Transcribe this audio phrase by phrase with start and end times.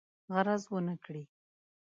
[0.33, 1.23] غرض ونه کړي.